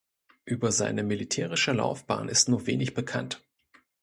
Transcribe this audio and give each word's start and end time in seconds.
Über 0.45 0.71
seine 0.71 1.03
militärische 1.03 1.73
Laufbahn 1.73 2.27
ist 2.27 2.49
nur 2.49 2.65
wenig 2.65 2.95
bekannt. 2.95 3.39